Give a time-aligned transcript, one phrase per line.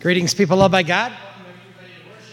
[0.00, 1.12] Greetings, people loved by God.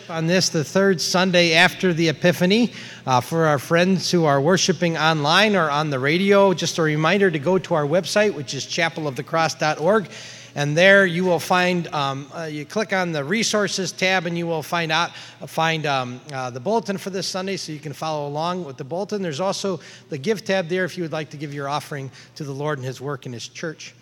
[0.07, 2.71] On this, the third Sunday after the Epiphany,
[3.05, 7.29] uh, for our friends who are worshiping online or on the radio, just a reminder
[7.29, 10.07] to go to our website, which is chapelofthecross.org.
[10.55, 14.47] And there you will find, um, uh, you click on the resources tab and you
[14.47, 15.13] will find out,
[15.45, 18.85] find um, uh, the bulletin for this Sunday so you can follow along with the
[18.85, 19.21] bulletin.
[19.21, 22.45] There's also the give tab there if you would like to give your offering to
[22.45, 23.93] the Lord and His work in His church.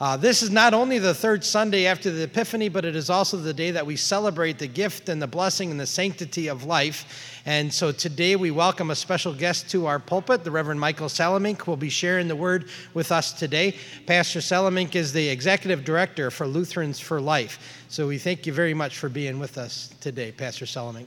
[0.00, 3.36] Uh, this is not only the third Sunday after the Epiphany, but it is also
[3.36, 7.42] the day that we celebrate the gift and the blessing and the sanctity of life.
[7.44, 10.44] And so today we welcome a special guest to our pulpit.
[10.44, 13.74] The Reverend Michael Salemink will be sharing the word with us today.
[14.06, 17.77] Pastor Salemink is the executive director for Lutherans for Life.
[17.90, 21.06] So we thank you very much for being with us today, Pastor Salemink.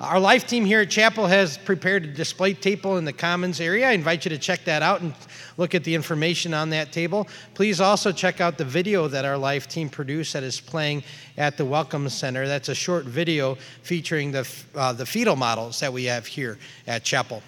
[0.00, 3.86] Our life team here at Chapel has prepared a display table in the Commons area.
[3.90, 5.12] I invite you to check that out and
[5.58, 7.28] look at the information on that table.
[7.52, 11.04] Please also check out the video that our life team produced that is playing
[11.36, 12.48] at the Welcome Center.
[12.48, 17.04] That's a short video featuring the, uh, the fetal models that we have here at
[17.04, 17.42] Chapel.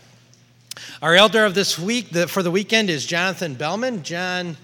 [1.01, 4.03] Our elder of this week the, for the weekend is Jonathan Bellman.
[4.03, 4.59] John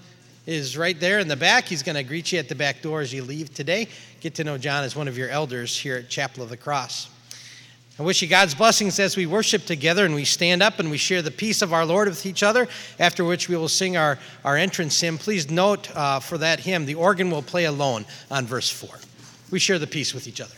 [0.46, 1.64] is right there in the back.
[1.64, 3.88] He's going to greet you at the back door as you leave today.
[4.20, 7.08] Get to know John as one of your elders here at Chapel of the Cross.
[7.98, 10.96] I wish you God's blessings as we worship together and we stand up and we
[10.96, 12.66] share the peace of our Lord with each other,
[12.98, 15.18] after which we will sing our, our entrance hymn.
[15.18, 18.88] Please note uh, for that hymn, the organ will play alone on verse 4.
[19.50, 20.54] We share the peace with each other.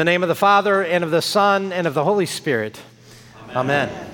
[0.00, 2.80] The name of the Father, and of the Son, and of the Holy Spirit.
[3.54, 3.90] Amen.
[3.90, 4.10] Amen.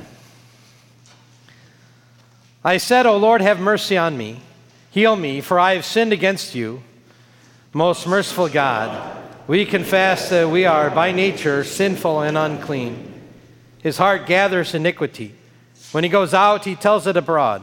[2.64, 4.40] I said, O Lord, have mercy on me.
[4.90, 6.83] Heal me, for I have sinned against you.
[7.73, 9.16] Most merciful God,
[9.47, 13.23] we confess that we are by nature sinful and unclean.
[13.81, 15.35] His heart gathers iniquity.
[15.93, 17.62] When he goes out, he tells it abroad.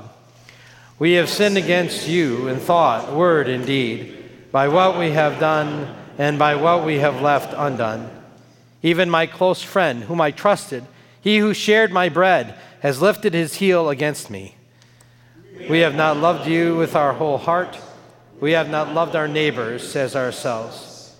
[0.97, 5.93] We have sinned against you in thought, word, and deed, by what we have done
[6.17, 8.09] and by what we have left undone.
[8.81, 10.85] Even my close friend, whom I trusted,
[11.21, 14.55] he who shared my bread, has lifted his heel against me.
[15.69, 17.77] We have not loved you with our whole heart.
[18.41, 21.15] We have not loved our neighbors as ourselves.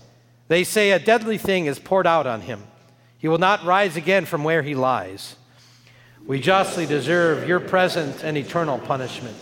[0.48, 2.64] They say a deadly thing is poured out on him.
[3.18, 5.36] He will not rise again from where he lies.
[6.26, 9.36] We justly deserve your present and eternal punishment.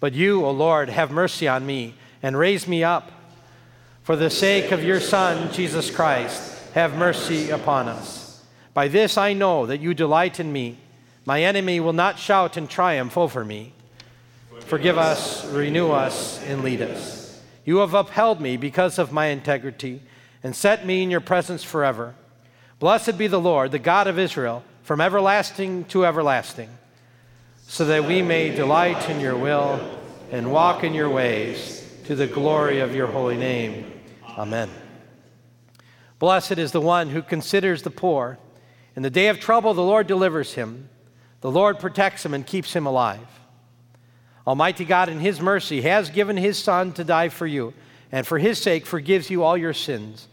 [0.00, 3.12] But you, O Lord, have mercy on me and raise me up
[4.06, 8.40] for the sake of your Son, Jesus Christ, have mercy upon us.
[8.72, 10.78] By this I know that you delight in me.
[11.24, 13.72] My enemy will not shout in triumph over me.
[14.60, 17.42] Forgive us, renew us, and lead us.
[17.64, 20.02] You have upheld me because of my integrity
[20.44, 22.14] and set me in your presence forever.
[22.78, 26.70] Blessed be the Lord, the God of Israel, from everlasting to everlasting,
[27.66, 29.80] so that we may delight in your will
[30.30, 33.94] and walk in your ways to the glory of your holy name.
[34.36, 34.70] Amen.
[36.18, 38.38] Blessed is the one who considers the poor.
[38.94, 40.88] In the day of trouble, the Lord delivers him.
[41.40, 43.26] The Lord protects him and keeps him alive.
[44.46, 47.74] Almighty God, in his mercy, has given his Son to die for you,
[48.12, 50.28] and for his sake forgives you all your sins.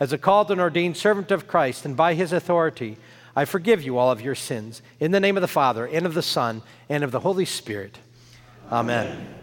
[0.00, 2.96] As a called and ordained servant of Christ, and by his authority,
[3.36, 4.82] I forgive you all of your sins.
[4.98, 7.98] In the name of the Father, and of the Son, and of the Holy Spirit.
[8.72, 9.37] Amen.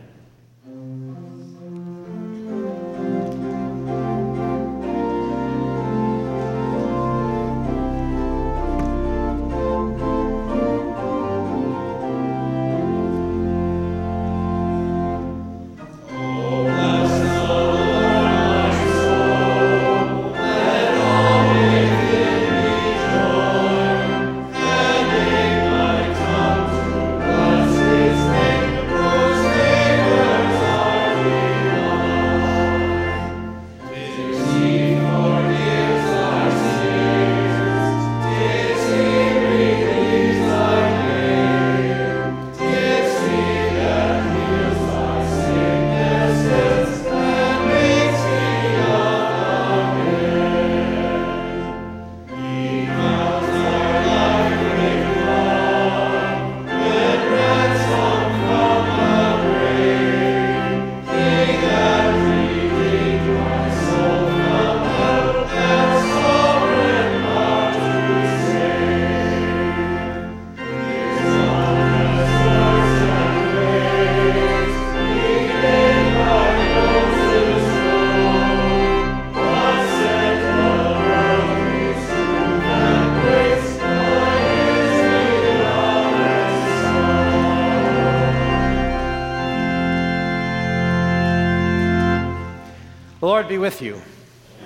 [93.45, 94.01] Lord be with you.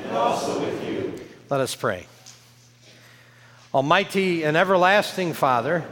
[0.06, 1.20] And also with you.
[1.50, 2.08] Let us pray.
[3.74, 5.84] Almighty and everlasting Father,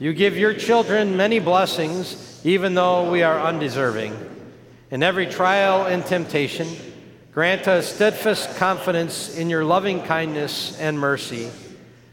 [0.00, 4.18] you give your children many blessings, even though we are undeserving.
[4.90, 6.66] In every trial and temptation,
[7.32, 11.52] grant us steadfast confidence in your loving kindness and mercy.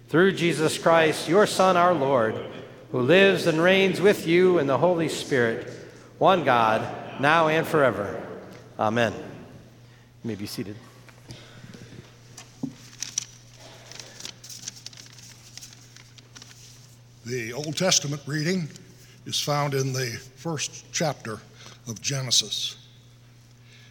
[0.09, 2.35] Through Jesus Christ, your Son, our Lord,
[2.91, 5.67] who lives and reigns with you in the Holy Spirit,
[6.19, 8.21] one God, now and forever.
[8.77, 9.30] Amen.
[10.23, 10.75] You may be seated.
[17.25, 18.67] The Old Testament reading
[19.25, 21.39] is found in the first chapter
[21.87, 22.77] of Genesis.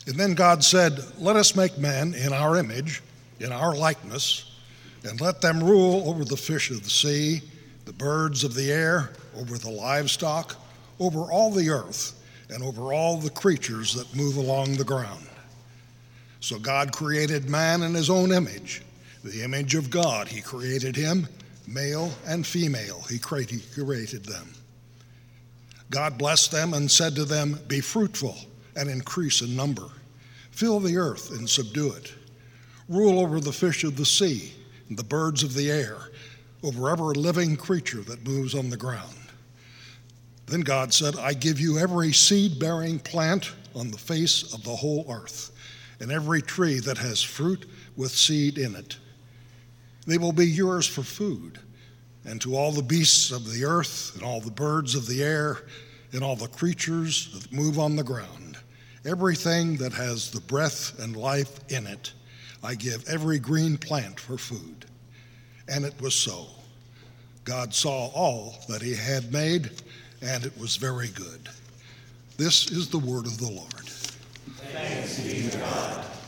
[0.07, 3.03] And then God said, Let us make man in our image,
[3.41, 4.53] in our likeness,
[5.05, 7.41] and let them rule over the fish of the sea,
[7.87, 10.57] the birds of the air, over the livestock,
[11.01, 15.30] over all the earth, and over all the creatures that move along the ground.
[16.41, 18.83] So God created man in his own image.
[19.23, 21.29] The image of God, he created him,
[21.67, 24.49] male and female, he created them.
[25.91, 28.37] God blessed them and said to them, Be fruitful
[28.75, 29.89] and increase in number.
[30.51, 32.15] Fill the earth and subdue it.
[32.89, 34.53] Rule over the fish of the sea
[34.89, 35.97] and the birds of the air,
[36.63, 39.15] over every living creature that moves on the ground.
[40.47, 44.75] Then God said, I give you every seed bearing plant on the face of the
[44.77, 45.53] whole earth
[46.01, 47.67] and every tree that has fruit
[47.97, 48.97] with seed in it.
[50.07, 51.59] They will be yours for food,
[52.25, 55.59] and to all the beasts of the earth, and all the birds of the air,
[56.13, 58.57] and all the creatures that move on the ground,
[59.07, 62.13] everything that has the breath and life in it,
[62.63, 64.87] I give every green plant for food.
[65.69, 66.47] And it was so.
[67.45, 69.71] God saw all that he had made,
[70.21, 71.49] and it was very good.
[72.37, 73.80] This is the word of the Lord.
[74.73, 76.20] Thanks be to God.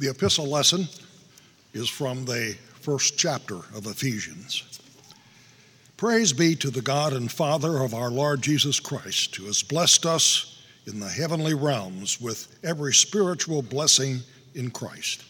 [0.00, 0.88] The epistle lesson
[1.74, 4.80] is from the first chapter of Ephesians.
[5.98, 10.06] Praise be to the God and Father of our Lord Jesus Christ, who has blessed
[10.06, 14.20] us in the heavenly realms with every spiritual blessing
[14.54, 15.22] in Christ.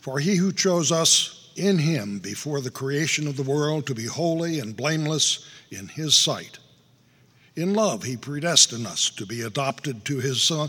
[0.00, 4.06] For he who chose us in him before the creation of the world to be
[4.06, 6.58] holy and blameless in his sight.
[7.54, 10.68] In love, he predestined us to be adopted to his son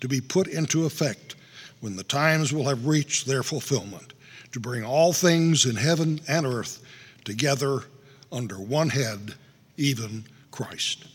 [0.00, 1.34] to be put into effect
[1.80, 4.12] when the times will have reached their fulfillment,
[4.52, 6.82] to bring all things in heaven and earth
[7.24, 7.80] together
[8.32, 9.34] under one head,
[9.76, 11.06] even Christ.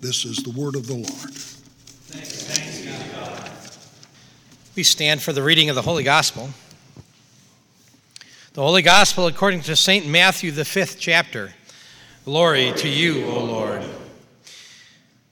[0.00, 1.34] This is the word of the Lord.
[4.76, 6.50] We stand for the reading of the Holy Gospel.
[8.54, 10.06] The Holy Gospel according to St.
[10.06, 11.52] Matthew, the fifth chapter.
[12.24, 13.84] Glory to you, O Lord.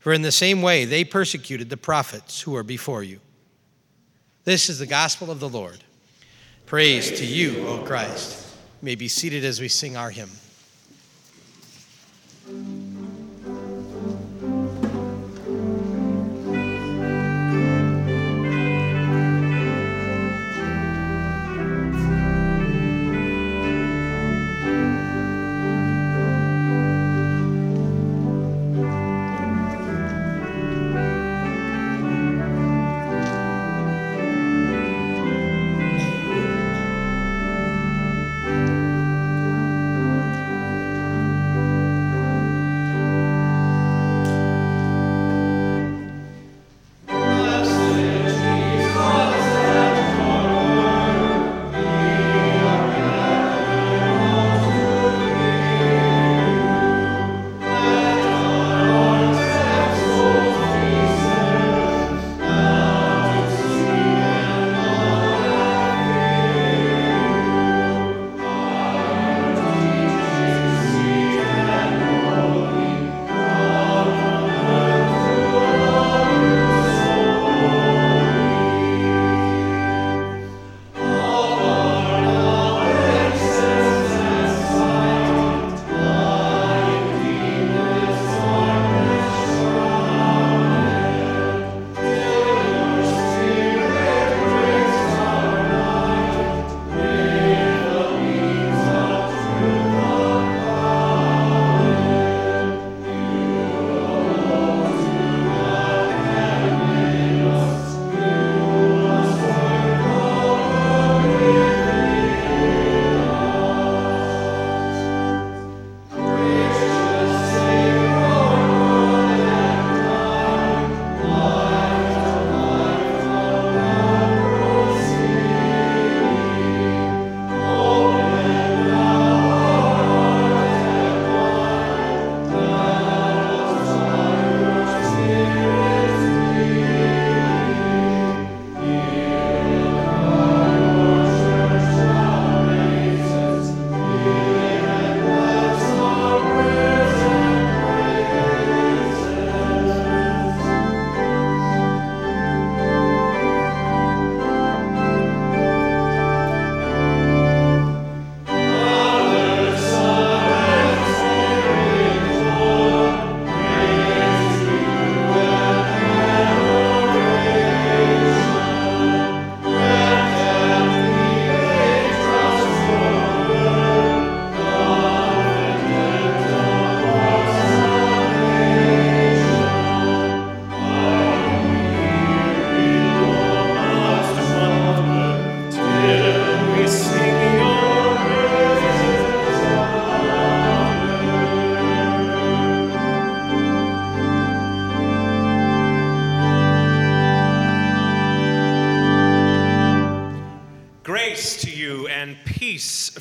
[0.00, 3.20] For in the same way they persecuted the prophets who were before you.
[4.44, 5.84] This is the gospel of the Lord.
[6.66, 8.46] Praise to you, O Christ.
[8.80, 10.30] You may be seated as we sing our hymn.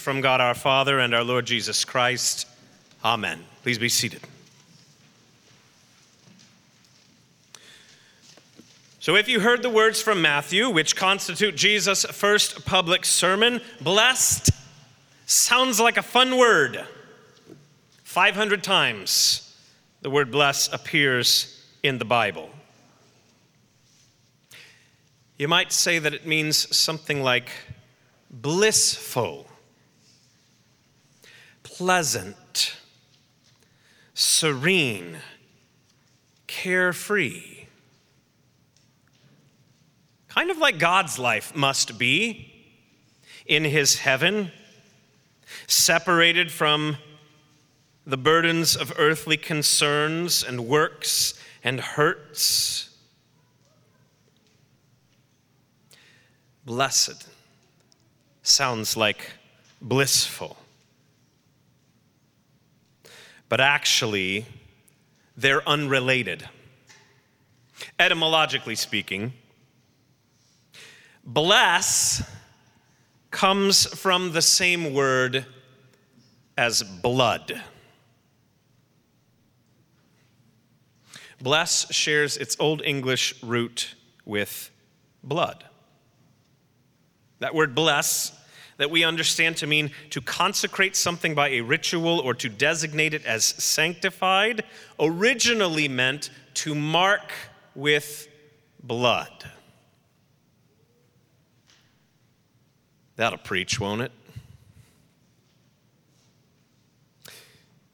[0.10, 2.48] From God our Father and our Lord Jesus Christ.
[3.06, 3.46] Amen.
[3.62, 4.22] Please be seated.
[9.00, 14.50] So, if you heard the words from Matthew, which constitute Jesus' first public sermon, blessed
[15.28, 16.84] sounds like a fun word.
[18.02, 19.56] 500 times
[20.02, 22.50] the word bless appears in the Bible.
[25.38, 27.52] You might say that it means something like
[28.32, 29.49] blissful,
[31.80, 32.76] pleasant,
[34.14, 35.16] serene,
[36.46, 37.68] carefree.
[40.28, 42.52] Kind of like God's life must be
[43.46, 44.52] in his heaven,
[45.68, 46.98] separated from
[48.06, 52.94] the burdens of earthly concerns and works and hurts.
[56.66, 57.26] Blessed
[58.44, 59.32] sounds like
[59.82, 60.59] blissful.
[63.50, 64.46] But actually,
[65.36, 66.48] they're unrelated.
[67.98, 69.34] Etymologically speaking,
[71.26, 72.22] bless
[73.32, 75.46] comes from the same word
[76.58, 77.62] as blood.
[81.42, 84.72] Bless shares its Old English root with
[85.24, 85.64] blood.
[87.40, 88.38] That word bless,
[88.80, 93.26] that we understand to mean to consecrate something by a ritual or to designate it
[93.26, 94.64] as sanctified,
[94.98, 97.34] originally meant to mark
[97.76, 98.30] with
[98.82, 99.30] blood.
[103.18, 104.14] That'll preach, won't it?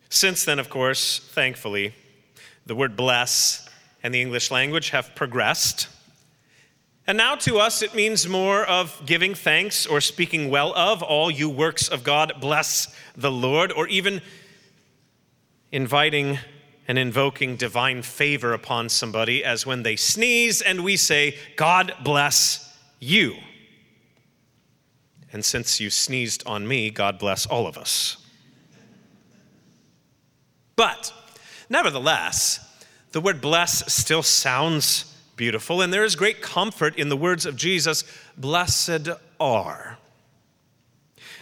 [0.09, 1.95] Since then, of course, thankfully,
[2.67, 3.67] the word bless
[4.03, 5.87] and the English language have progressed.
[7.07, 11.29] And now to us, it means more of giving thanks or speaking well of all
[11.29, 14.21] you works of God, bless the Lord, or even
[15.71, 16.39] inviting
[16.87, 22.75] and invoking divine favor upon somebody, as when they sneeze and we say, God bless
[22.99, 23.35] you.
[25.31, 28.17] And since you sneezed on me, God bless all of us.
[30.75, 31.13] But
[31.69, 32.59] nevertheless,
[33.11, 37.55] the word bless still sounds beautiful, and there is great comfort in the words of
[37.55, 38.03] Jesus
[38.37, 39.97] Blessed are.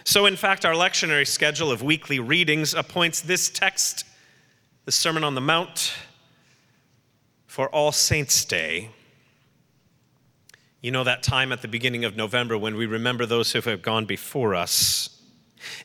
[0.04, 4.06] So, in fact, our lectionary schedule of weekly readings appoints this text,
[4.86, 5.94] the Sermon on the Mount,
[7.48, 8.90] for All Saints' Day.
[10.82, 13.82] You know that time at the beginning of November when we remember those who have
[13.82, 15.13] gone before us.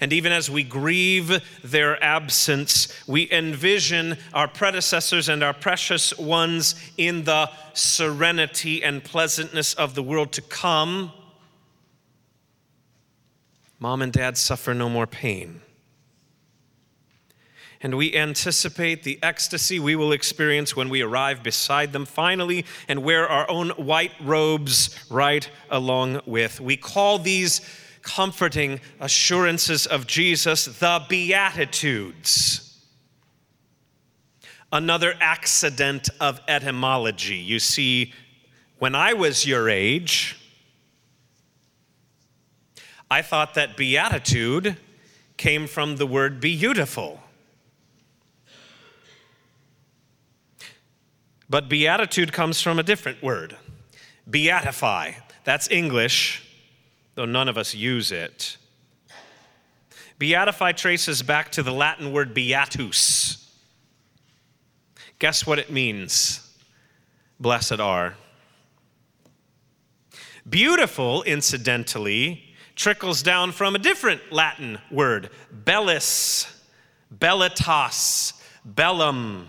[0.01, 6.75] And even as we grieve their absence, we envision our predecessors and our precious ones
[6.97, 11.13] in the serenity and pleasantness of the world to come.
[13.79, 15.63] Mom and dad suffer no more pain.
[17.81, 23.05] And we anticipate the ecstasy we will experience when we arrive beside them finally and
[23.05, 26.61] wear our own white robes right along with.
[26.61, 27.61] We call these
[28.09, 32.65] comforting assurances of Jesus, the Beatitudes.
[34.73, 37.37] Another accident of etymology.
[37.37, 38.15] You see,
[38.79, 40.37] when I was your age,
[43.11, 44.79] I thought that beatitude
[45.37, 47.21] came from the word beautiful.
[51.49, 53.57] But beatitude comes from a different word
[54.31, 55.15] beatify.
[55.45, 56.48] That's English
[57.19, 58.57] though none of us use it.
[60.21, 63.45] Beatify traces back to the Latin word beatus.
[65.19, 66.49] Guess what it means?
[67.41, 68.15] Blessed are.
[70.49, 76.47] Beautiful, incidentally, trickles down from a different Latin word, bellis,
[77.13, 79.49] bellitas, bellum,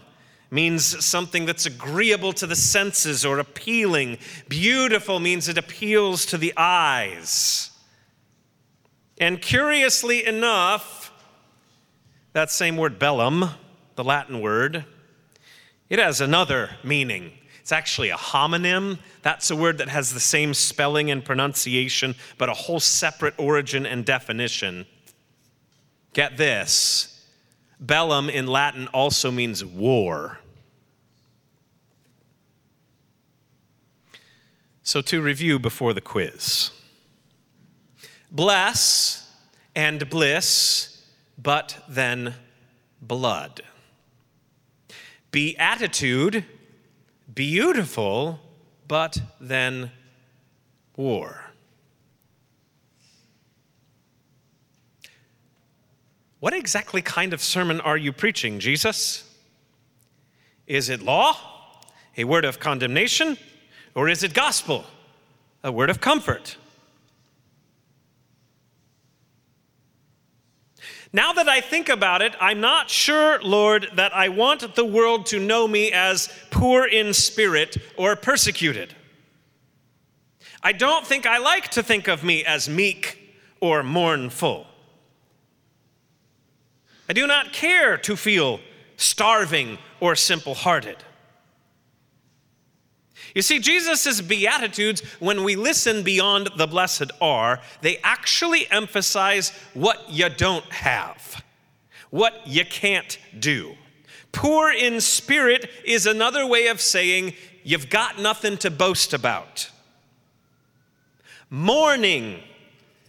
[0.52, 4.18] means something that's agreeable to the senses or appealing.
[4.48, 7.72] Beautiful means it appeals to the eyes.
[9.20, 11.12] And curiously enough,
[12.34, 13.50] that same word bellum,
[13.96, 14.86] the Latin word,
[15.90, 17.32] it has another meaning.
[17.60, 18.98] It's actually a homonym.
[19.22, 23.86] That's a word that has the same spelling and pronunciation, but a whole separate origin
[23.86, 24.86] and definition.
[26.14, 27.09] Get this
[27.80, 30.40] Bellum in Latin also means war.
[34.84, 36.72] So, to review before the quiz
[38.32, 39.32] bless
[39.76, 41.04] and bliss,
[41.38, 42.34] but then
[43.02, 43.62] blood.
[45.32, 46.46] Beatitude,
[47.34, 48.40] beautiful,
[48.88, 49.92] but then
[50.96, 51.49] war.
[56.40, 59.30] What exactly kind of sermon are you preaching, Jesus?
[60.68, 61.36] Is it law,
[62.16, 63.38] a word of condemnation,
[63.94, 64.86] or is it gospel,
[65.64, 66.56] a word of comfort?
[71.12, 75.26] Now that I think about it, I'm not sure, Lord, that I want the world
[75.28, 78.96] to know me as poor in spirit or persecuted.
[80.62, 83.18] I don't think I like to think of me as meek
[83.60, 84.69] or mournful.
[87.10, 88.60] I do not care to feel
[88.96, 90.98] starving or simple hearted.
[93.34, 100.10] You see, Jesus' Beatitudes, when we listen beyond the blessed are, they actually emphasize what
[100.10, 101.44] you don't have,
[102.12, 103.76] what you can't do.
[104.32, 109.70] Poor in spirit is another way of saying you've got nothing to boast about.
[111.50, 112.42] Mourning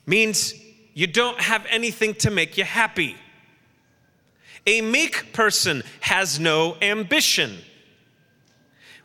[0.07, 0.55] means
[0.95, 3.17] you don't have anything to make you happy.
[4.67, 7.59] A meek person has no ambition.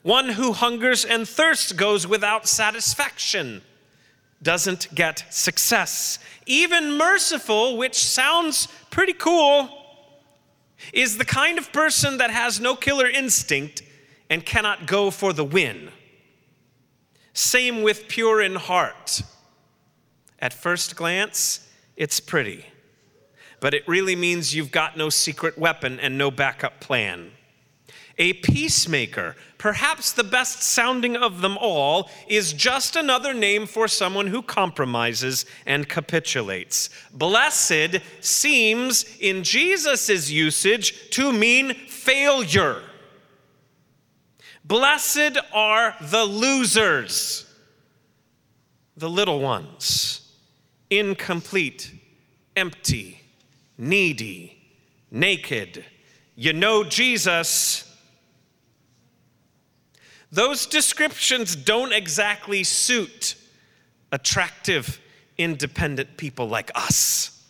[0.02, 3.62] One who hungers and thirsts goes without satisfaction,
[4.44, 6.20] doesn't get success.
[6.46, 9.70] Even merciful, which sounds pretty cool,
[10.94, 13.82] is the kind of person that has no killer instinct
[14.30, 15.89] and cannot go for the win.
[17.34, 19.22] Same with pure in heart.
[20.39, 22.65] At first glance, it's pretty,
[23.60, 27.32] but it really means you've got no secret weapon and no backup plan.
[28.18, 34.28] A peacemaker, perhaps the best sounding of them all, is just another name for someone
[34.28, 36.89] who compromises and capitulates.
[37.13, 42.82] Blessed seems, in Jesus' usage, to mean failure.
[44.63, 47.46] Blessed are the losers,
[48.96, 50.32] the little ones,
[50.89, 51.91] incomplete,
[52.56, 53.20] empty,
[53.78, 54.58] needy,
[55.12, 55.86] naked.
[56.36, 57.86] You know Jesus
[60.36, 63.36] those descriptions don't exactly suit
[64.12, 65.00] attractive,
[65.38, 67.42] independent people like us.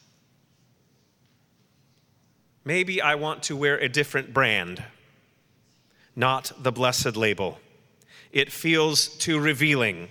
[2.64, 4.84] Maybe I want to wear a different brand,
[6.16, 7.58] not the blessed label.
[8.32, 10.10] It feels too revealing,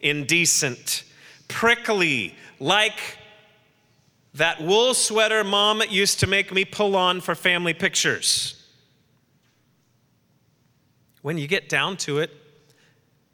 [0.00, 1.04] indecent,
[1.48, 3.16] prickly, like
[4.34, 8.60] that wool sweater mom used to make me pull on for family pictures
[11.22, 12.30] when you get down to it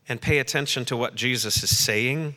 [0.08, 2.34] and pay attention to what Jesus is saying,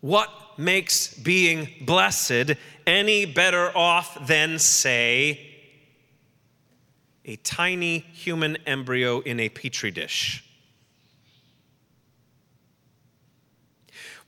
[0.00, 2.52] what makes being blessed
[2.86, 5.40] any better off than, say,
[7.24, 10.44] a tiny human embryo in a petri dish?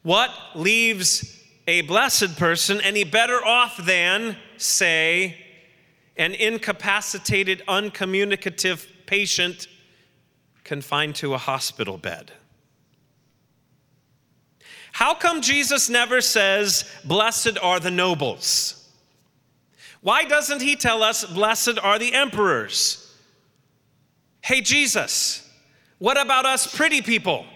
[0.02, 5.37] What leaves a blessed person any better off than, say,
[6.16, 9.68] an incapacitated, uncommunicative patient
[10.64, 12.33] confined to a hospital bed.
[14.92, 18.79] How come Jesus never says, Blessed are the nobles?
[20.01, 23.16] Why doesn't he tell us, Blessed are the emperors?
[24.42, 25.48] Hey, Jesus,
[25.98, 27.46] what about us pretty people?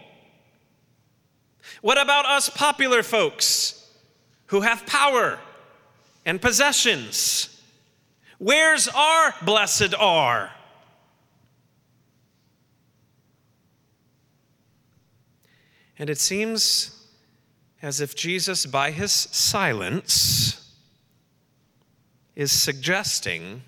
[1.83, 3.76] What about us popular folks
[4.47, 5.39] who have power
[6.25, 7.61] and possessions?
[8.39, 10.51] Where's our blessed are?
[15.99, 16.93] And it seems
[17.83, 20.75] as if Jesus, by his silence,
[22.35, 23.63] is suggesting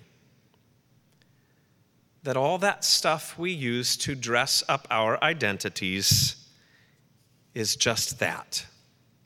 [2.23, 6.35] that all that stuff we use to dress up our identities
[7.55, 8.65] is just that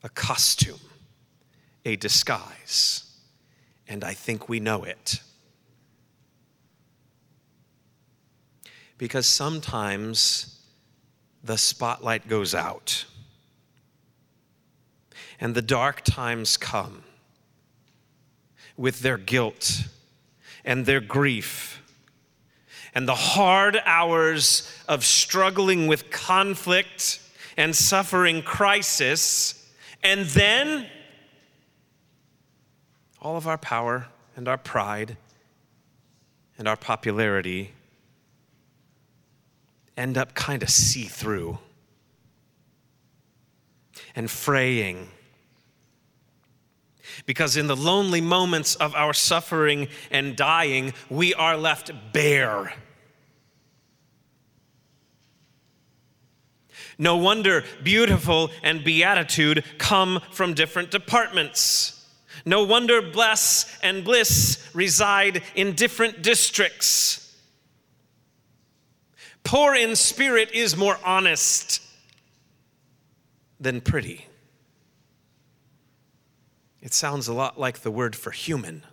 [0.04, 0.80] a costume,
[1.86, 3.04] a disguise.
[3.88, 5.22] And I think we know it.
[8.98, 10.62] Because sometimes
[11.44, 13.06] the spotlight goes out
[15.40, 17.04] and the dark times come
[18.78, 19.88] with their guilt
[20.64, 21.82] and their grief
[22.96, 27.20] and the hard hours of struggling with conflict
[27.58, 29.70] and suffering crisis,
[30.04, 30.88] and then
[33.24, 35.18] all of our power and our pride
[36.58, 37.72] and our popularity
[39.96, 41.58] end up kind of see through
[44.16, 45.08] and fraying.
[47.26, 52.74] Because in the lonely moments of our suffering and dying, we are left bare.
[56.98, 62.03] No wonder beautiful and beatitude come from different departments.
[62.46, 67.20] No wonder bless and bliss reside in different districts.
[69.44, 71.82] Poor in spirit is more honest
[73.60, 74.28] than pretty.
[76.82, 78.84] It sounds a lot like the word for human.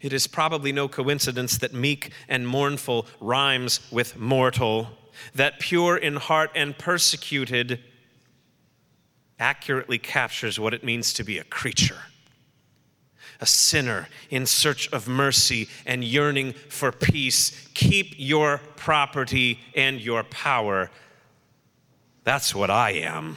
[0.00, 4.90] It is probably no coincidence that meek and mournful rhymes with mortal,
[5.34, 7.80] that pure in heart and persecuted
[9.38, 11.98] accurately captures what it means to be a creature,
[13.40, 17.68] a sinner in search of mercy and yearning for peace.
[17.74, 20.90] Keep your property and your power.
[22.22, 23.36] That's what I am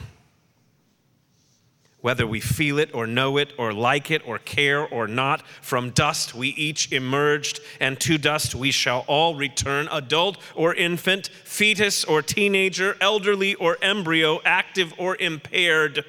[2.00, 5.42] whether we feel it or know it or like it or care or not.
[5.60, 11.28] From dust we each emerged, and to dust we shall all return adult or infant,
[11.44, 16.04] fetus or teenager, elderly or embryo, active or impaired.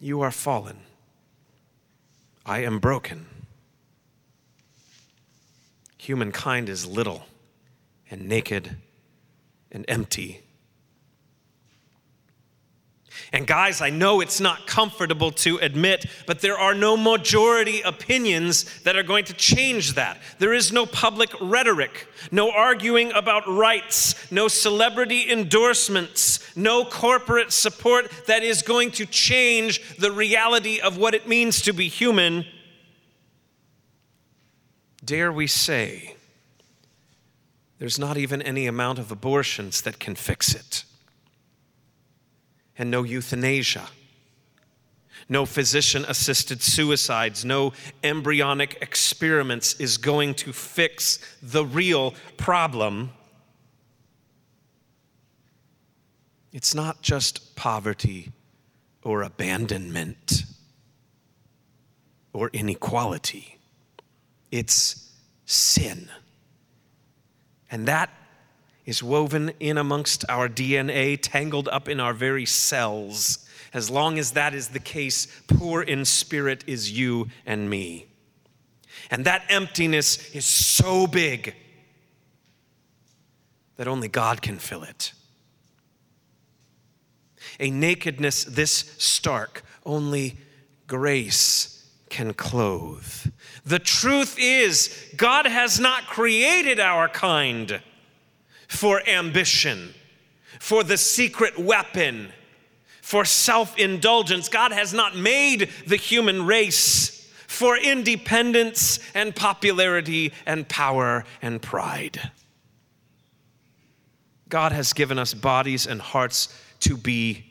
[0.00, 0.78] You are fallen.
[2.44, 3.26] I am broken.
[5.98, 7.26] Humankind is little
[8.10, 8.76] and naked
[9.70, 10.40] and empty
[13.32, 18.64] and guys, I know it's not comfortable to admit, but there are no majority opinions
[18.80, 20.18] that are going to change that.
[20.38, 28.10] There is no public rhetoric, no arguing about rights, no celebrity endorsements, no corporate support
[28.26, 32.46] that is going to change the reality of what it means to be human.
[35.04, 36.16] Dare we say,
[37.78, 40.84] there's not even any amount of abortions that can fix it
[42.78, 43.88] and no euthanasia,
[45.28, 47.72] no physician assisted suicides, no
[48.02, 53.10] embryonic experiments is going to fix the real problem.
[56.52, 58.30] It's not just poverty
[59.02, 60.44] or abandonment
[62.32, 63.58] or inequality,
[64.50, 65.12] it's
[65.44, 66.08] sin.
[67.70, 68.10] And that
[68.88, 73.46] is woven in amongst our DNA, tangled up in our very cells.
[73.74, 78.06] As long as that is the case, poor in spirit is you and me.
[79.10, 81.54] And that emptiness is so big
[83.76, 85.12] that only God can fill it.
[87.60, 90.38] A nakedness this stark, only
[90.86, 93.26] grace can clothe.
[93.66, 97.82] The truth is, God has not created our kind
[98.68, 99.94] for ambition,
[100.60, 102.30] for the secret weapon,
[103.02, 104.48] for self indulgence.
[104.48, 112.30] God has not made the human race for independence and popularity and power and pride.
[114.48, 117.46] God has given us bodies and hearts to be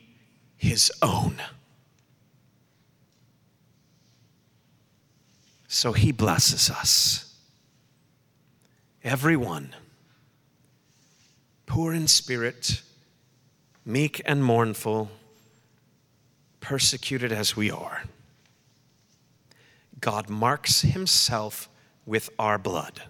[0.56, 1.42] His own.
[5.66, 7.34] So He blesses us.
[9.04, 9.74] Everyone
[11.68, 12.80] poor in spirit,
[13.84, 15.10] meek and mournful,
[16.60, 18.02] persecuted as we are.
[20.00, 21.68] God marks himself
[22.06, 23.02] with our blood.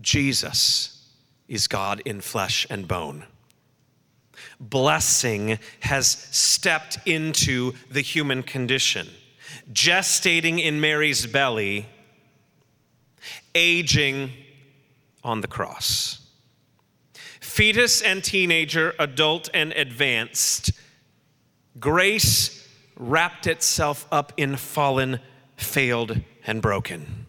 [0.00, 1.10] Jesus
[1.48, 3.24] is God in flesh and bone.
[4.60, 9.08] Blessing has stepped into the human condition,
[9.72, 11.86] gestating in Mary's belly,
[13.54, 14.32] aging
[15.28, 16.26] on the cross.
[17.38, 20.72] Fetus and teenager, adult and advanced,
[21.78, 22.66] grace
[22.96, 25.20] wrapped itself up in fallen,
[25.56, 27.26] failed, and broken.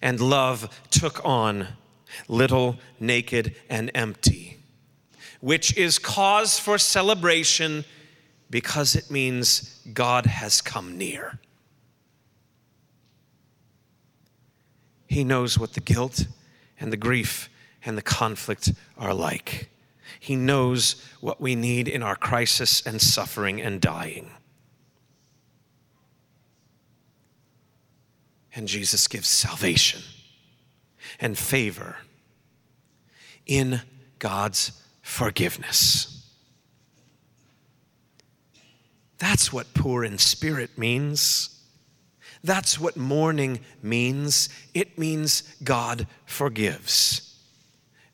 [0.00, 1.68] And love took on
[2.26, 4.58] little, naked, and empty,
[5.40, 7.84] which is cause for celebration
[8.48, 11.38] because it means God has come near.
[15.06, 16.26] He knows what the guilt
[16.80, 17.48] and the grief
[17.84, 19.70] and the conflict are like.
[20.20, 24.30] He knows what we need in our crisis and suffering and dying.
[28.54, 30.02] And Jesus gives salvation
[31.20, 31.96] and favor
[33.46, 33.82] in
[34.18, 36.12] God's forgiveness.
[39.18, 41.55] That's what poor in spirit means.
[42.46, 44.48] That's what mourning means.
[44.72, 47.36] It means God forgives.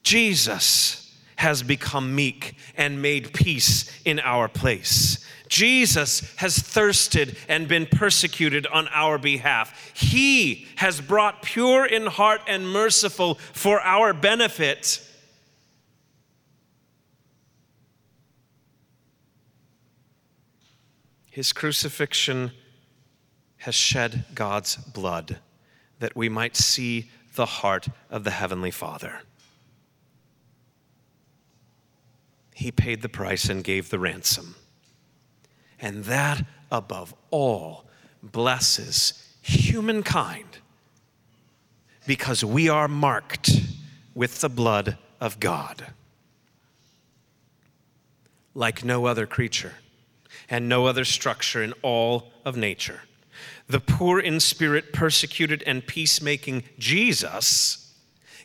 [0.03, 5.23] Jesus has become meek and made peace in our place.
[5.49, 9.93] Jesus has thirsted and been persecuted on our behalf.
[9.95, 15.07] He has brought pure in heart and merciful for our benefit.
[21.29, 22.53] His crucifixion
[23.63, 25.39] has shed God's blood
[26.01, 29.21] that we might see the heart of the Heavenly Father.
[32.55, 34.57] He paid the price and gave the ransom.
[35.81, 37.87] And that, above all,
[38.21, 40.59] blesses humankind
[42.05, 43.61] because we are marked
[44.13, 45.87] with the blood of God.
[48.55, 49.75] Like no other creature
[50.51, 53.03] and no other structure in all of nature,
[53.73, 57.95] the poor in spirit, persecuted, and peacemaking Jesus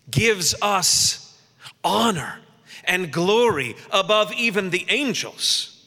[0.09, 1.38] gives us
[1.84, 2.39] honor
[2.86, 5.86] and glory above even the angels.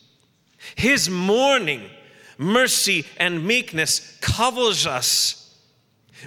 [0.74, 1.88] His mourning,
[2.36, 5.59] mercy, and meekness covers us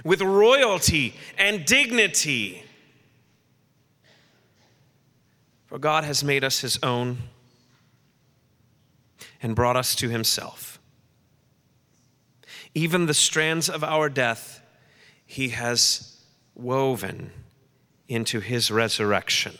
[0.04, 2.64] with royalty and dignity.
[5.66, 7.18] For God has made us his own
[9.40, 10.73] and brought us to himself.
[12.74, 14.60] Even the strands of our death,
[15.24, 16.20] he has
[16.54, 17.30] woven
[18.08, 19.56] into his resurrection.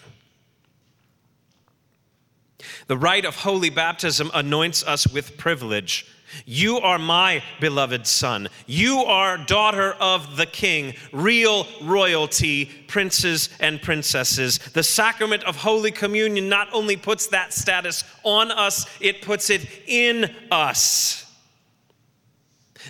[2.87, 6.07] The rite of holy baptism anoints us with privilege.
[6.45, 8.49] You are my beloved son.
[8.67, 14.59] You are daughter of the king, real royalty, princes and princesses.
[14.59, 19.67] The sacrament of Holy Communion not only puts that status on us, it puts it
[19.87, 21.24] in us.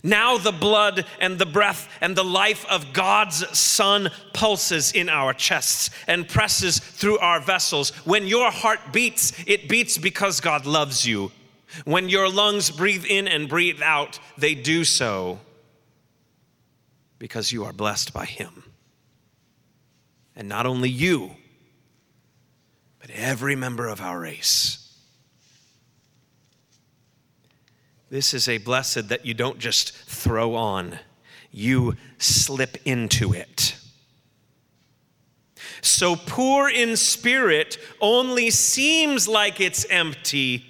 [0.03, 5.33] Now the blood and the breath and the life of God's Son pulses in our
[5.33, 7.91] chests and presses through our vessels.
[8.05, 11.31] When your heart beats, it beats because God loves you.
[11.85, 15.41] When your lungs breathe in and breathe out, they do so
[17.19, 18.65] because you are blessed by Him.
[20.37, 21.33] And not only you,
[23.01, 24.84] but every member of our race.
[28.15, 31.01] This is a blessed that you don't just throw on,
[31.51, 33.75] you slip into it.
[35.83, 40.65] So poor in spirit only seems like it's empty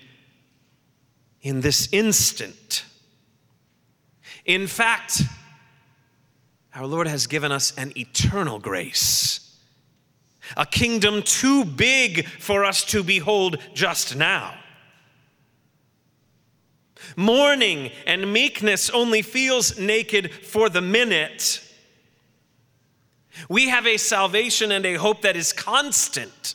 [1.43, 2.87] in this instant.
[4.47, 5.21] In fact,
[6.75, 9.55] our Lord has given us an eternal grace,
[10.57, 14.55] a kingdom too big for us to behold just now.
[17.17, 21.61] Mourning and meekness only feels naked for the minute.
[23.49, 26.55] We have a salvation and a hope that is constant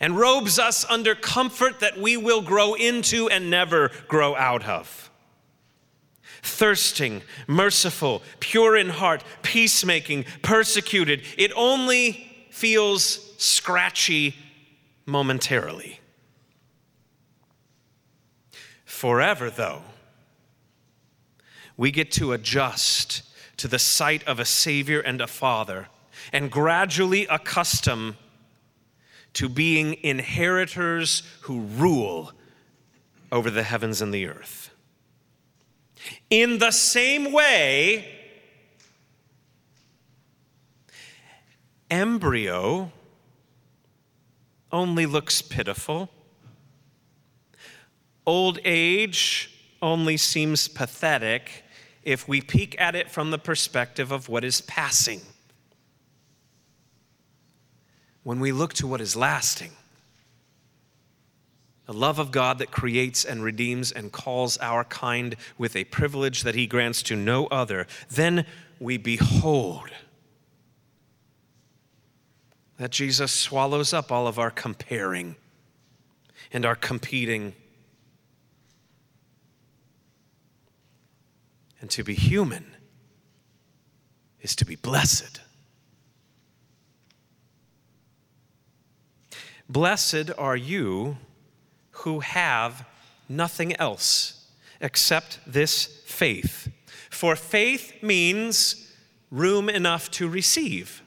[0.00, 5.10] and robes us under comfort that we will grow into and never grow out of.
[6.42, 14.36] Thirsting, merciful, pure in heart, peacemaking, persecuted, it only feels scratchy
[15.06, 16.00] momentarily.
[18.94, 19.82] Forever, though,
[21.76, 23.22] we get to adjust
[23.56, 25.88] to the sight of a Savior and a Father
[26.32, 28.16] and gradually accustom
[29.32, 32.32] to being inheritors who rule
[33.32, 34.70] over the heavens and the earth.
[36.30, 38.08] In the same way,
[41.90, 42.92] embryo
[44.70, 46.13] only looks pitiful.
[48.26, 49.50] Old age
[49.82, 51.64] only seems pathetic
[52.02, 55.20] if we peek at it from the perspective of what is passing
[58.24, 59.70] when we look to what is lasting,
[61.86, 66.42] the love of God that creates and redeems and calls our kind with a privilege
[66.42, 68.46] that He grants to no other, then
[68.80, 69.90] we behold
[72.78, 75.36] that Jesus swallows up all of our comparing
[76.50, 77.54] and our competing.
[81.84, 82.64] And to be human
[84.40, 85.42] is to be blessed.
[89.68, 91.18] Blessed are you
[91.90, 92.86] who have
[93.28, 94.46] nothing else
[94.80, 96.72] except this faith.
[97.10, 98.90] For faith means
[99.30, 101.02] room enough to receive.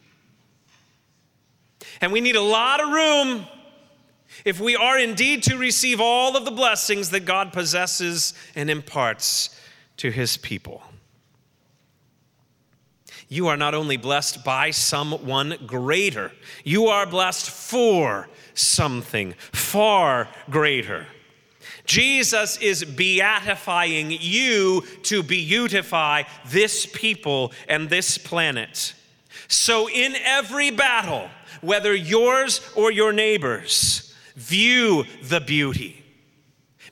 [2.02, 3.48] And we need a lot of room
[4.46, 9.57] if we are indeed to receive all of the blessings that God possesses and imparts
[9.98, 10.82] to his people.
[13.30, 16.32] You are not only blessed by someone greater,
[16.64, 21.08] you are blessed for something far greater.
[21.86, 28.94] Jesus is beatifying you to beautify this people and this planet.
[29.48, 31.30] So, in every battle,
[31.62, 36.04] whether yours or your neighbor's, view the beauty.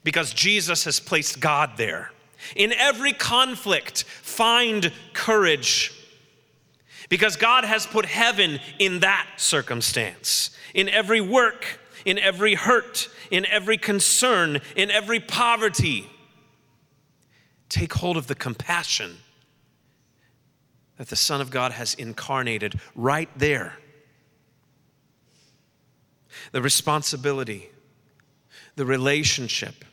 [0.06, 2.12] because Jesus has placed God there.
[2.56, 5.92] In every conflict, find courage
[7.10, 10.52] because God has put heaven in that circumstance.
[10.74, 16.10] In every work, in every hurt, in every concern, in every poverty,
[17.70, 19.18] take hold of the compassion
[20.98, 23.78] that the Son of God has incarnated right there.
[26.52, 27.70] The responsibility,
[28.76, 29.84] the relationship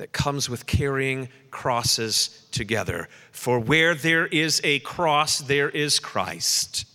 [0.00, 3.06] that comes with carrying crosses together.
[3.32, 6.86] For where there is a cross, there is Christ.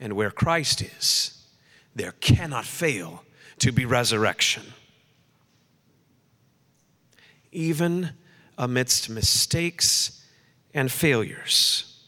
[0.00, 1.44] And where Christ is,
[1.94, 3.22] there cannot fail
[3.58, 4.62] to be resurrection.
[7.52, 8.12] Even
[8.56, 10.24] amidst mistakes
[10.72, 12.02] and failures,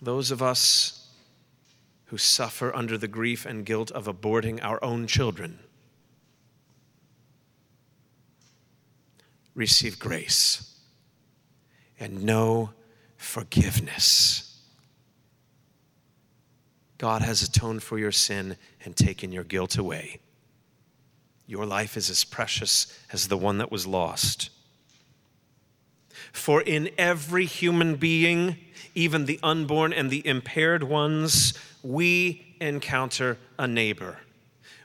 [0.00, 1.10] those of us
[2.06, 5.58] who suffer under the grief and guilt of aborting our own children
[9.54, 10.78] receive grace
[11.98, 12.70] and know
[13.16, 14.60] forgiveness.
[16.98, 20.20] God has atoned for your sin and taken your guilt away.
[21.46, 24.50] Your life is as precious as the one that was lost.
[26.32, 28.56] For in every human being,
[28.94, 34.18] even the unborn and the impaired ones, we encounter a neighbor.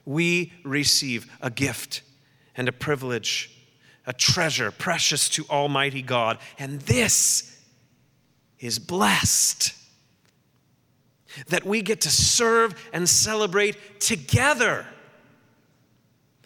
[0.04, 2.02] We receive a gift
[2.56, 3.57] and a privilege,
[4.08, 6.38] a treasure precious to Almighty God.
[6.58, 7.62] And this
[8.58, 9.74] is blessed
[11.48, 14.86] that we get to serve and celebrate together.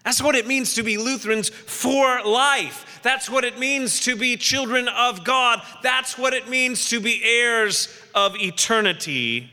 [0.04, 3.00] That's what it means to be Lutherans for life.
[3.04, 5.62] That's what it means to be children of God.
[5.84, 9.48] That's what it means to be heirs of eternity.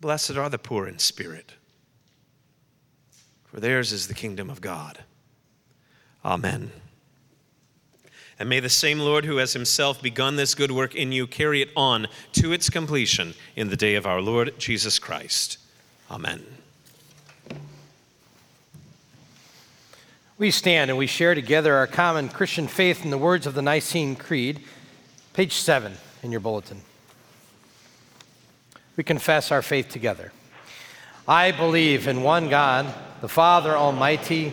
[0.00, 1.52] Blessed are the poor in spirit,
[3.44, 5.04] for theirs is the kingdom of God.
[6.24, 6.70] Amen.
[8.38, 11.62] And may the same Lord who has himself begun this good work in you carry
[11.62, 15.58] it on to its completion in the day of our Lord Jesus Christ.
[16.10, 16.44] Amen.
[20.38, 23.62] We stand and we share together our common Christian faith in the words of the
[23.62, 24.64] Nicene Creed,
[25.34, 25.92] page 7
[26.22, 26.80] in your bulletin.
[28.96, 30.32] We confess our faith together.
[31.28, 34.52] I believe in one God, the Father Almighty,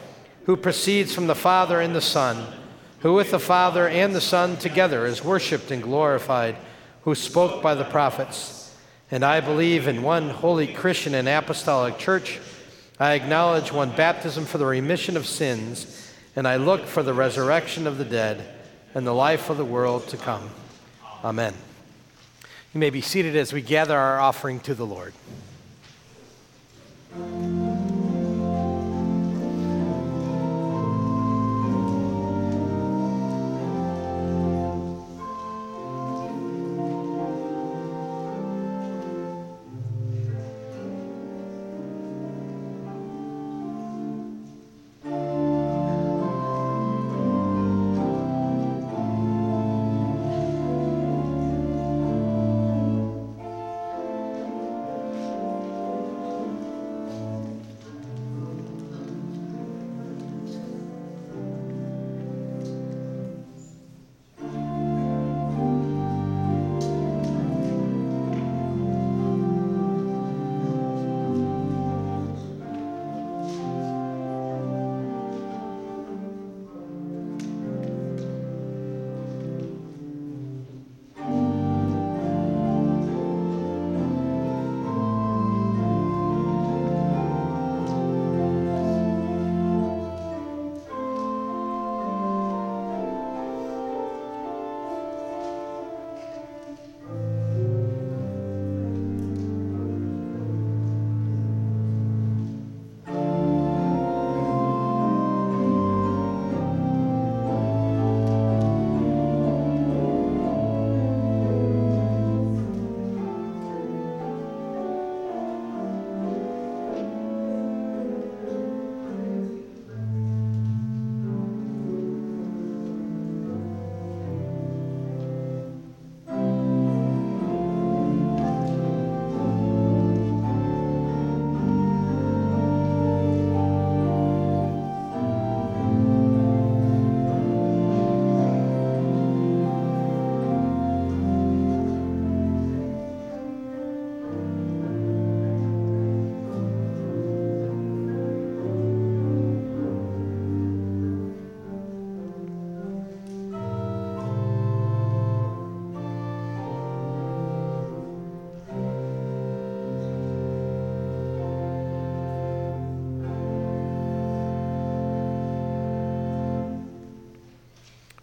[0.45, 2.45] who proceeds from the Father and the Son,
[2.99, 6.55] who with the Father and the Son together is worshiped and glorified,
[7.03, 8.75] who spoke by the prophets.
[9.09, 12.39] And I believe in one holy Christian and apostolic church.
[12.99, 16.01] I acknowledge one baptism for the remission of sins
[16.35, 18.45] and I look for the resurrection of the dead
[18.93, 20.49] and the life of the world to come.
[21.23, 21.53] Amen.
[22.73, 25.13] You may be seated as we gather our offering to the Lord.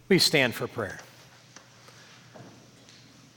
[0.09, 0.99] We stand for prayer.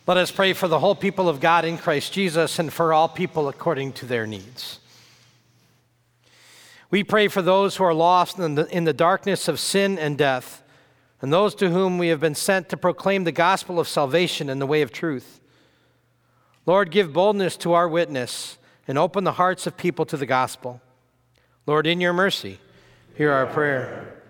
[0.07, 3.09] Let us pray for the whole people of God in Christ Jesus and for all
[3.09, 4.81] people according to their needs.
[6.91, 10.19] We pray for those who are lost in the, in the darkness of sin and
[10.19, 10.63] death,
[11.21, 14.61] and those to whom we have been sent to proclaim the gospel of salvation and
[14.61, 15.41] the way of truth.
[16.67, 18.59] Lord, give boldness to our witness
[18.89, 20.81] and open the hearts of people to the gospel.
[21.67, 22.59] Lord, in your mercy,
[23.15, 24.22] hear our prayer.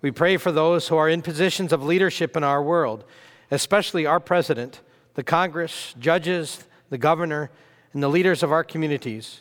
[0.00, 3.04] We pray for those who are in positions of leadership in our world,
[3.50, 4.80] especially our president,
[5.14, 7.50] the Congress, judges, the governor,
[7.92, 9.40] and the leaders of our communities.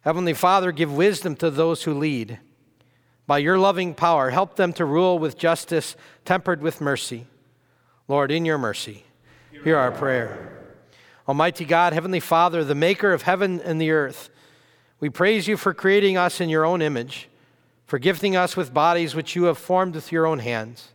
[0.00, 2.38] Heavenly Father, give wisdom to those who lead.
[3.26, 7.26] By your loving power, help them to rule with justice tempered with mercy.
[8.08, 9.04] Lord, in your mercy,
[9.64, 10.58] hear our prayer.
[11.28, 14.30] Almighty God, Heavenly Father, the maker of heaven and the earth,
[14.98, 17.28] we praise you for creating us in your own image
[17.92, 20.92] for gifting us with bodies which you have formed with your own hands.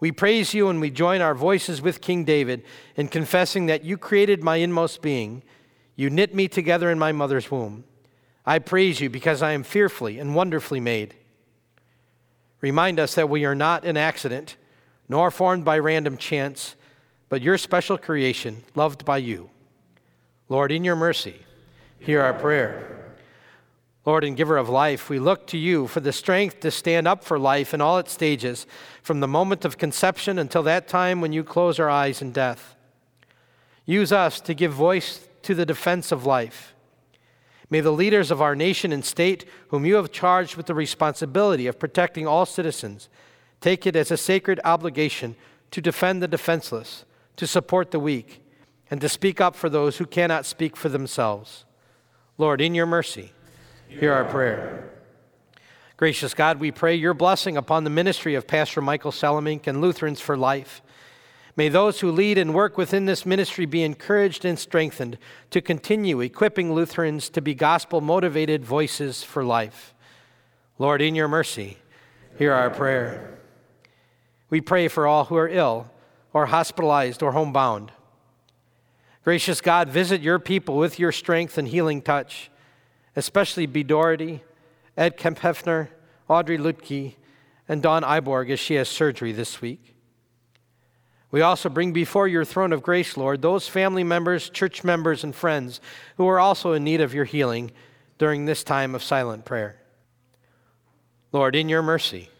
[0.00, 2.64] We praise you and we join our voices with King David
[2.96, 5.44] in confessing that you created my inmost being.
[5.94, 7.84] You knit me together in my mother's womb.
[8.44, 11.14] I praise you because I am fearfully and wonderfully made.
[12.60, 14.56] Remind us that we are not an accident,
[15.08, 16.74] nor formed by random chance,
[17.28, 19.50] but your special creation, loved by you.
[20.48, 21.36] Lord, in your mercy,
[22.00, 23.07] hear our prayer.
[24.08, 27.22] Lord and giver of life, we look to you for the strength to stand up
[27.22, 28.66] for life in all its stages,
[29.02, 32.74] from the moment of conception until that time when you close our eyes in death.
[33.84, 36.74] Use us to give voice to the defense of life.
[37.68, 41.66] May the leaders of our nation and state, whom you have charged with the responsibility
[41.66, 43.10] of protecting all citizens,
[43.60, 45.36] take it as a sacred obligation
[45.70, 47.04] to defend the defenseless,
[47.36, 48.42] to support the weak,
[48.90, 51.66] and to speak up for those who cannot speak for themselves.
[52.38, 53.32] Lord, in your mercy,
[53.88, 54.90] Hear our prayer.
[55.96, 60.20] Gracious God, we pray your blessing upon the ministry of Pastor Michael Salemink and Lutherans
[60.20, 60.82] for Life.
[61.56, 65.18] May those who lead and work within this ministry be encouraged and strengthened
[65.50, 69.94] to continue equipping Lutherans to be gospel motivated voices for life.
[70.78, 71.78] Lord, in your mercy,
[72.36, 73.38] hear our prayer.
[74.50, 75.90] We pray for all who are ill
[76.32, 77.90] or hospitalized or homebound.
[79.24, 82.50] Gracious God, visit your people with your strength and healing touch
[83.18, 83.82] especially B.
[83.82, 84.42] Doherty,
[84.96, 85.88] Ed Kemphefner,
[86.28, 87.14] Audrey Lutke,
[87.68, 89.96] and Dawn Iborg as she has surgery this week.
[91.32, 95.34] We also bring before your throne of grace, Lord, those family members, church members, and
[95.34, 95.80] friends
[96.16, 97.72] who are also in need of your healing
[98.18, 99.80] during this time of silent prayer.
[101.32, 102.30] Lord, in your mercy,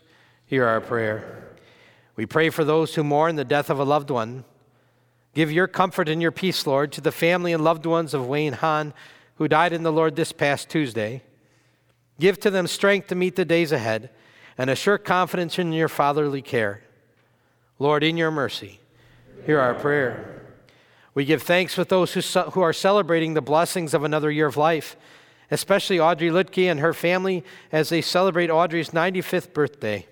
[0.47, 1.57] hear our prayer.
[2.15, 4.45] We pray for those who mourn the death of a loved one.
[5.35, 8.55] Give your comfort and your peace, Lord, to the family and loved ones of Wayne
[8.55, 8.95] Hahn
[9.39, 11.23] who died in the Lord this past Tuesday.
[12.21, 14.11] Give to them strength to meet the days ahead
[14.59, 16.83] and assure confidence in your fatherly care.
[17.79, 18.81] Lord, in your mercy,
[19.47, 20.43] hear our prayer.
[21.15, 22.21] We give thanks with those who,
[22.51, 24.97] who are celebrating the blessings of another year of life,
[25.53, 30.07] especially Audrey Litke and her family as they celebrate Audrey's 95th birthday.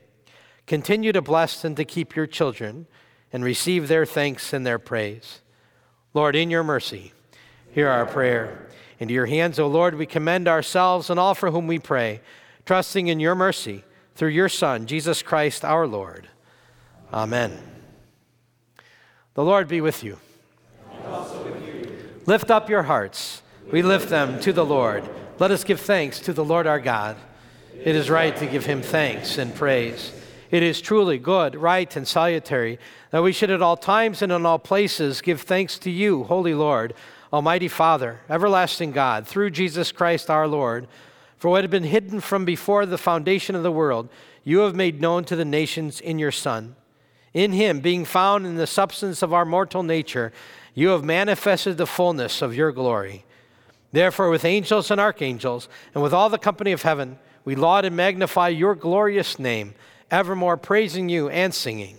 [0.66, 2.86] Continue to bless and to keep your children
[3.32, 5.40] and receive their thanks and their praise.
[6.14, 7.12] Lord, in your mercy,
[7.72, 8.65] hear our prayer.
[8.98, 12.20] Into your hands, O Lord, we commend ourselves and all for whom we pray,
[12.64, 13.84] trusting in your mercy
[14.14, 16.28] through your Son, Jesus Christ our Lord.
[17.12, 17.58] Amen.
[19.34, 20.18] The Lord be with you.
[22.24, 23.42] Lift up your hearts.
[23.70, 25.08] We lift them to the Lord.
[25.38, 27.16] Let us give thanks to the Lord our God.
[27.84, 30.12] It is right to give him thanks and praise.
[30.50, 32.78] It is truly good, right, and salutary
[33.10, 36.54] that we should at all times and in all places give thanks to you, Holy
[36.54, 36.94] Lord
[37.36, 40.88] Almighty Father, everlasting God, through Jesus Christ our Lord,
[41.36, 44.08] for what had been hidden from before the foundation of the world,
[44.42, 46.76] you have made known to the nations in your Son.
[47.34, 50.32] In him, being found in the substance of our mortal nature,
[50.72, 53.26] you have manifested the fullness of your glory.
[53.92, 57.94] Therefore, with angels and archangels, and with all the company of heaven, we laud and
[57.94, 59.74] magnify your glorious name,
[60.10, 61.98] evermore praising you and singing.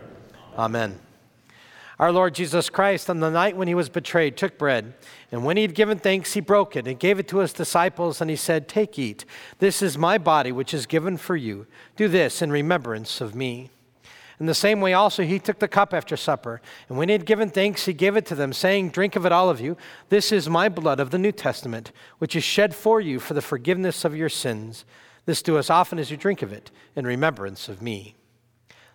[0.57, 0.99] Amen.
[2.01, 4.95] Our Lord Jesus Christ, on the night when he was betrayed, took bread,
[5.31, 8.19] and when he had given thanks, he broke it and gave it to his disciples,
[8.19, 9.23] and he said, Take, eat.
[9.59, 11.67] This is my body, which is given for you.
[11.95, 13.69] Do this in remembrance of me.
[14.39, 17.27] In the same way, also, he took the cup after supper, and when he had
[17.27, 19.77] given thanks, he gave it to them, saying, Drink of it, all of you.
[20.09, 23.43] This is my blood of the New Testament, which is shed for you for the
[23.43, 24.85] forgiveness of your sins.
[25.27, 28.15] This do as often as you drink of it in remembrance of me.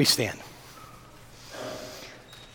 [0.00, 0.40] We stand.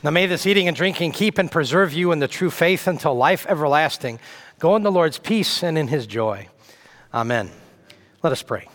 [0.01, 3.13] Now may this eating and drinking keep and preserve you in the true faith until
[3.13, 4.19] life everlasting.
[4.57, 6.47] Go in the Lord's peace and in his joy.
[7.13, 7.51] Amen.
[8.23, 8.67] Let us pray.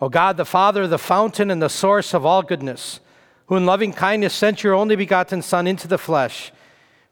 [0.00, 3.00] O God, the Father, the fountain and the source of all goodness,
[3.48, 6.50] who in loving kindness sent your only begotten Son into the flesh,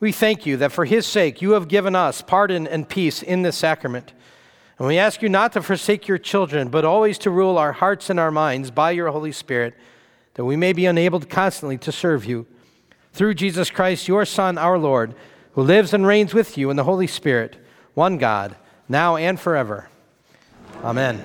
[0.01, 3.43] we thank you that for his sake you have given us pardon and peace in
[3.43, 4.15] this sacrament.
[4.79, 8.11] And we ask you not to forsake your children, but always to rule our hearts
[8.11, 9.75] and our minds by your Holy Spirit,
[10.35, 12.47] that we may be enabled constantly to serve you.
[13.13, 15.15] Through Jesus Christ, your Son, our Lord,
[15.53, 17.57] who lives and reigns with you in the Holy Spirit,
[17.95, 18.55] one God,
[18.89, 19.89] now and forever.
[20.85, 21.25] Amen.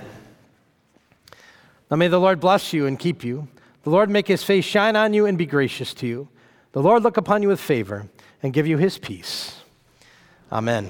[1.91, 3.47] Now may the Lord bless you and keep you.
[3.83, 6.29] The Lord make his face shine on you and be gracious to you.
[6.71, 8.09] The Lord look upon you with favor
[8.41, 9.59] and give you his peace.
[10.51, 10.89] Amen.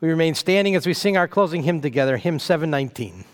[0.00, 3.24] We remain standing as we sing our closing hymn together, hymn 719.